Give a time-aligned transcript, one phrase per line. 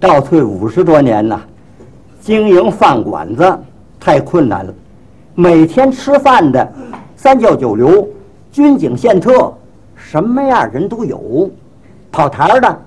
[0.00, 1.38] 倒退五十多年呐，
[2.22, 3.58] 经营饭馆子
[4.00, 4.72] 太困难了，
[5.34, 6.66] 每天吃饭的
[7.14, 8.08] 三教九流、
[8.50, 9.52] 军警宪特，
[9.94, 11.50] 什么样人都有。
[12.10, 12.78] 跑堂的、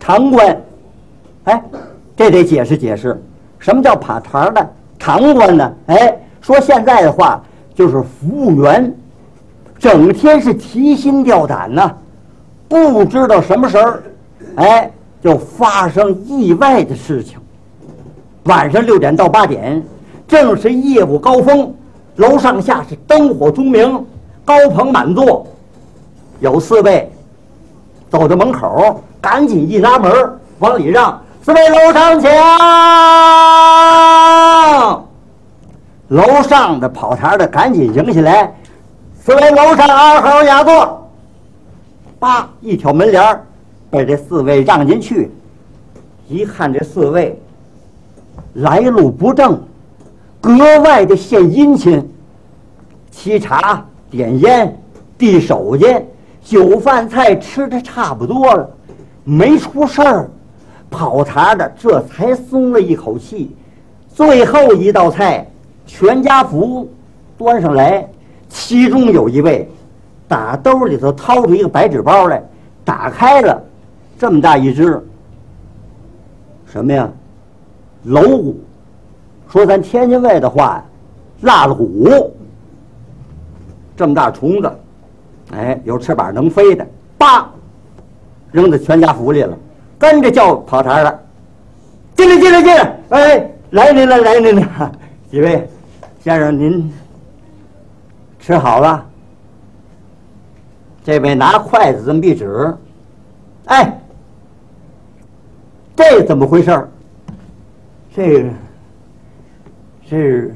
[0.00, 0.60] 堂官，
[1.44, 1.62] 哎，
[2.16, 3.22] 这得解释解释，
[3.58, 5.72] 什么叫跑堂的、堂官呢？
[5.86, 7.40] 哎，说现在的话
[7.74, 8.92] 就是服务员，
[9.78, 11.94] 整天是提心吊胆呐，
[12.68, 13.92] 不知道什么时候，
[14.56, 14.90] 哎，
[15.24, 17.38] 就发生意外的事情。
[18.42, 19.82] 晚上六点到八点，
[20.28, 21.74] 正是业务高峰，
[22.16, 24.04] 楼上下是灯火通明，
[24.44, 25.46] 高朋满座，
[26.40, 27.10] 有四位。
[28.10, 30.12] 走到门口，赶紧一拉门
[30.58, 32.30] 往里让，四位楼上请。
[36.08, 38.54] 楼上的跑堂的赶紧迎起来，
[39.18, 41.08] 四位楼上二号雅座。
[42.18, 43.42] 叭，一挑门帘
[43.94, 45.30] 把这四位让进去。
[46.28, 47.40] 一看这四位
[48.54, 49.62] 来路不正，
[50.40, 52.10] 格外的献殷勤，
[53.12, 54.76] 沏茶、点烟、
[55.16, 56.02] 递手巾。
[56.42, 58.68] 酒饭菜吃的差不多了，
[59.22, 60.30] 没出事儿，
[60.90, 63.54] 跑堂的这才松了一口气。
[64.12, 65.46] 最后一道菜，
[65.86, 66.86] 全家福
[67.38, 68.06] 端上来，
[68.48, 69.66] 其中有一位
[70.28, 72.42] 打兜里头掏出一个白纸包来，
[72.84, 73.62] 打开了，
[74.18, 75.02] 这么大一只，
[76.66, 77.08] 什么呀？
[78.06, 78.54] 蝼蛄，
[79.48, 80.84] 说咱天津卫的话，
[81.40, 82.34] 腊了骨，
[83.96, 84.72] 这么大虫子。
[85.52, 86.86] 哎，有翅膀能飞的，
[87.18, 87.48] 叭，
[88.50, 89.56] 扔到全家福里了。
[89.98, 91.20] 跟着叫跑堂了，
[92.14, 92.98] 进来，进来，进来！
[93.10, 94.92] 哎，来您了，来您了，
[95.30, 95.68] 几位
[96.22, 96.92] 先生，您
[98.38, 99.06] 吃好了。
[101.04, 102.74] 这位拿筷子这么一指，
[103.66, 103.98] 哎，
[105.96, 106.88] 这怎么回事儿
[108.14, 108.50] 这个
[110.08, 110.54] 是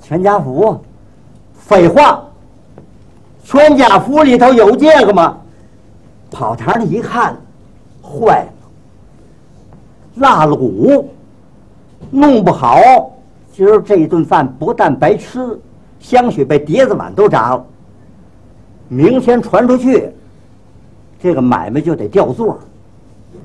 [0.00, 0.78] 全家福？
[1.54, 2.22] 废话。
[3.44, 5.36] 全家福里头有这个吗？
[6.30, 7.36] 跑堂的一看，
[8.00, 8.52] 坏了，
[10.14, 11.10] 腊了骨，
[12.10, 12.78] 弄不好，
[13.52, 15.58] 今儿这一顿饭不但白吃，
[15.98, 17.66] 香雪被碟子碗都砸了。
[18.86, 20.12] 明天传出去，
[21.20, 22.56] 这个买卖就得掉座。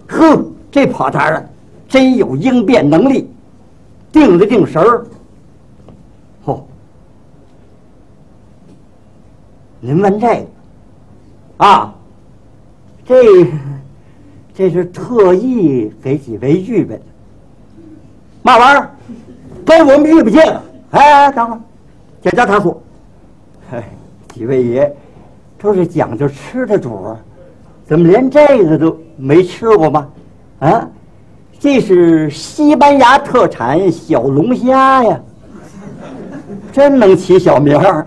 [0.08, 0.46] 哼，
[0.76, 1.50] 这跑堂的
[1.88, 3.30] 真有应变能力，
[4.12, 5.06] 定了定神儿。
[6.46, 6.60] 嚯
[9.80, 11.96] 您问这个啊？
[13.06, 13.48] 这
[14.54, 17.04] 这是特意给几位预备的，
[18.44, 18.92] 嘛玩意儿？
[19.66, 20.62] 给我们预备这个？
[20.92, 21.60] 哎，等会儿，
[22.22, 22.84] 检查他说
[23.72, 23.82] ：“哎，
[24.34, 24.94] 几位爷
[25.58, 27.18] 都是讲究吃的主儿，
[27.86, 30.10] 怎么连这个都没吃过吗？
[30.60, 30.88] 啊，
[31.60, 35.20] 这是西班牙特产小龙虾呀，
[36.72, 38.06] 真能起小名儿。”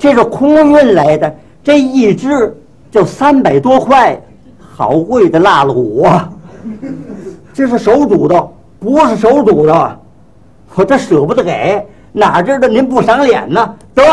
[0.00, 2.56] 这是空运来的，这一只
[2.88, 4.16] 就三百多块，
[4.60, 6.30] 好贵的辣卤啊！
[7.52, 10.00] 这是手煮的，不是手煮的，
[10.76, 13.74] 我这舍不得给，哪知道您不赏脸呢？
[13.92, 14.04] 得，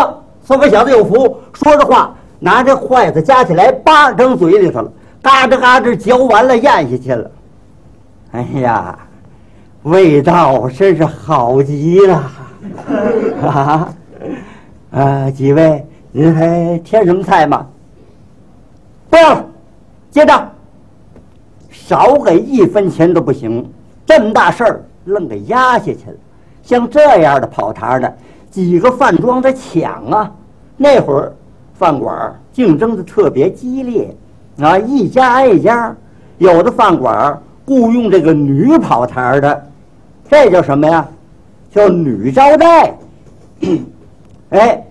[0.44, 1.38] 送给小子有福。
[1.54, 7.30] 说着话，拿着筷子夹起来，叭扔嘴里头了，嘎吱嘎吱嚼完了，咽下去了。
[8.36, 9.00] 哎呀，
[9.84, 12.22] 味道真是好极了！
[13.42, 13.94] 哈 哈。
[14.92, 17.66] 啊，几位，您还添什么菜吗？
[19.10, 19.46] 不要了，
[20.12, 20.52] 结账。
[21.70, 23.72] 少给一分钱都不行，
[24.06, 26.18] 这么大事儿愣给压下去了。
[26.62, 28.18] 像这样的跑堂的，
[28.52, 30.30] 几个饭庄在抢啊。
[30.76, 31.32] 那会儿
[31.74, 34.14] 饭馆竞争的特别激烈
[34.60, 35.96] 啊，一家挨一家。
[36.38, 39.68] 有的饭馆雇佣这个女跑堂的，
[40.30, 41.08] 这叫什么呀？
[41.74, 42.94] 叫女招待。
[44.52, 44.86] 哎，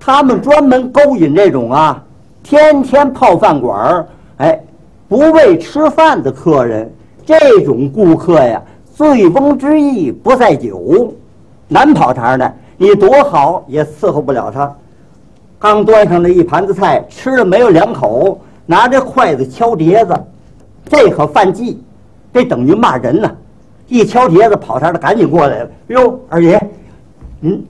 [0.00, 2.02] 他们专门勾引这种啊，
[2.42, 4.06] 天天泡饭馆儿，
[4.38, 4.60] 哎，
[5.08, 6.90] 不为吃饭的客人。
[7.24, 8.60] 这种顾客呀，
[8.94, 11.14] 醉翁之意不在酒。
[11.68, 14.74] 男跑堂的，你多好也伺候不了他。
[15.58, 20.14] 刚端上来一盘子菜，吃了没有两口，拿着筷子敲碟子，
[20.88, 21.82] 这可犯忌，
[22.32, 23.36] 这等于骂人呢。
[23.86, 25.70] 一敲碟子，跑堂的赶紧过来了。
[25.88, 26.60] 哟，二爷，
[27.40, 27.66] 您。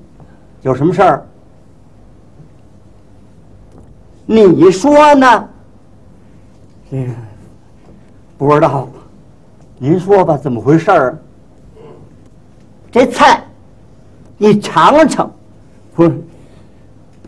[0.63, 1.25] 有什么事儿？
[4.27, 5.49] 你说呢？
[6.91, 7.13] 这个
[8.37, 8.89] 不知道，
[9.79, 11.19] 您说吧，怎么回事儿？
[12.91, 13.45] 这菜
[14.37, 15.31] 你尝尝，
[15.95, 16.11] 不，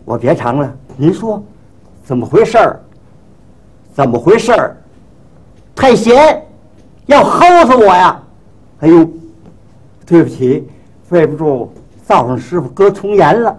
[0.03, 0.75] 我别尝了。
[0.97, 1.41] 您说
[2.03, 2.79] 怎么回事儿？
[3.93, 4.77] 怎么回事儿？
[5.73, 6.45] 太咸，
[7.11, 8.17] 要齁死我呀！
[8.79, 9.07] 哎呦，
[10.05, 10.67] 对不起，
[11.09, 11.71] 对不住，
[12.05, 13.57] 灶上师傅搁重盐了，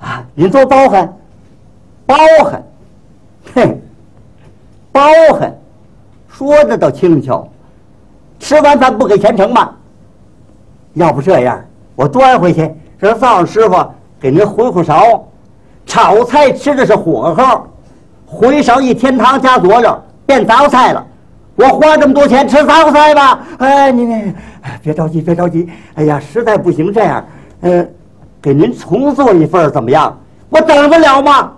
[0.00, 1.12] 啊，您多包涵，
[2.06, 2.62] 包涵，
[3.52, 3.82] 嘿，
[4.92, 5.02] 包
[5.36, 5.52] 涵，
[6.28, 7.46] 说的倒轻巧，
[8.38, 9.72] 吃完饭不给钱成吗？
[10.94, 11.60] 要不这样，
[11.96, 13.84] 我端回去，让灶上师傅
[14.20, 15.26] 给您回回勺，
[15.84, 17.66] 炒菜吃的是火候，
[18.26, 21.04] 回勺一添汤加佐料，变杂菜了。
[21.56, 23.40] 我花这么多钱吃杂菜吧？
[23.58, 24.34] 哎，你你
[24.82, 25.68] 别着急，别着急。
[25.94, 27.24] 哎呀，实在不行这样，
[27.62, 27.86] 呃，
[28.40, 30.16] 给您重做一份怎么样？
[30.50, 31.52] 我等得了吗？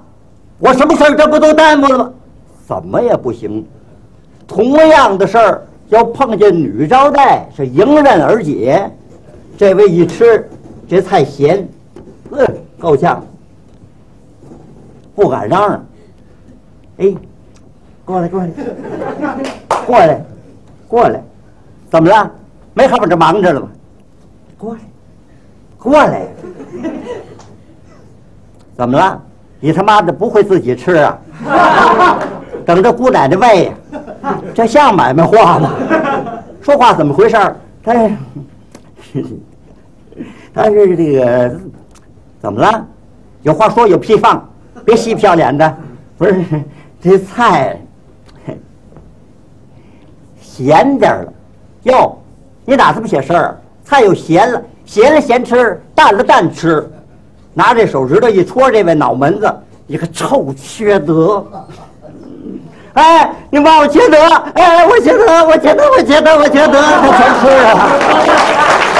[0.58, 2.12] 我什么事儿这不都耽误了吗？
[2.66, 3.66] 怎么也不行。
[4.46, 8.90] 同样的事儿，要碰见女招待是迎刃而解。
[9.56, 10.48] 这位一吃，
[10.88, 11.68] 这菜咸，
[12.30, 12.46] 嗯，
[12.78, 13.20] 够呛，
[15.14, 15.86] 不敢嚷嚷。
[16.98, 17.14] 哎，
[18.04, 18.48] 过来，过来，
[19.88, 20.22] 过来，
[20.86, 21.22] 过来，
[21.90, 22.30] 怎么了？
[22.74, 23.68] 没看我这忙着了吗？
[24.58, 24.80] 过来，
[25.78, 26.26] 过来，
[28.76, 29.18] 怎么了？
[29.60, 31.18] 你他妈的不会自己吃啊？
[32.66, 33.72] 等着姑奶奶喂呀？
[34.54, 35.72] 这像买卖话吗？
[36.60, 37.56] 说话怎么回事儿？
[37.82, 37.94] 他。
[40.52, 41.58] 但是这个
[42.42, 42.86] 怎么了？
[43.40, 44.46] 有话说有屁放，
[44.84, 45.76] 别嬉皮笑脸的。
[46.18, 46.44] 不是
[47.00, 47.80] 这菜
[50.58, 51.32] 咸点了，
[51.84, 52.18] 哟，
[52.64, 53.56] 你咋这么些事儿？
[53.84, 56.90] 菜又咸了，咸了咸吃，淡了淡吃。
[57.54, 59.48] 拿这手指头一戳这位脑门子，
[59.86, 61.46] 你个臭缺德！
[62.94, 64.18] 哎，你骂我缺德？
[64.54, 68.97] 哎，我缺德，我缺德，我缺德，我缺德，他全吃了！